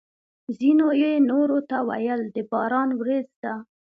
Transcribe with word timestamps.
ځینو 0.57 0.87
یې 1.01 1.11
نورو 1.29 1.59
ته 1.69 1.77
ویل: 1.87 2.21
د 2.35 2.37
باران 2.51 2.89
ورېځ 2.99 3.27
ده! 3.43 3.53